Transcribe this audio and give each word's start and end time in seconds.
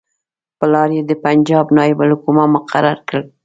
پلار 0.59 0.89
یې 0.97 1.01
د 1.07 1.11
پنجاب 1.23 1.65
نایب 1.77 1.99
الحکومه 2.03 2.45
مقرر 2.55 2.97
کړ. 3.09 3.21